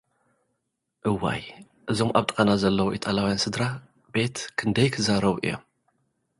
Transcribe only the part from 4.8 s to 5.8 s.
ክዛረቡ እዮም።